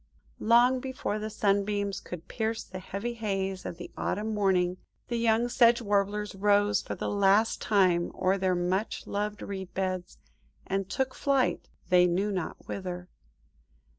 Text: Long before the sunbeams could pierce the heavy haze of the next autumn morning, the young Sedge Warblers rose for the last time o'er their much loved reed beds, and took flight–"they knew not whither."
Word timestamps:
Long 0.39 0.79
before 0.79 1.19
the 1.19 1.29
sunbeams 1.29 1.99
could 1.99 2.27
pierce 2.27 2.63
the 2.63 2.79
heavy 2.79 3.13
haze 3.13 3.67
of 3.67 3.77
the 3.77 3.89
next 3.95 3.99
autumn 3.99 4.33
morning, 4.33 4.77
the 5.09 5.15
young 5.17 5.47
Sedge 5.47 5.79
Warblers 5.79 6.33
rose 6.33 6.81
for 6.81 6.95
the 6.95 7.07
last 7.07 7.61
time 7.61 8.11
o'er 8.15 8.39
their 8.39 8.55
much 8.55 9.05
loved 9.05 9.43
reed 9.43 9.71
beds, 9.75 10.17
and 10.65 10.89
took 10.89 11.13
flight–"they 11.13 12.07
knew 12.07 12.31
not 12.31 12.67
whither." 12.67 13.09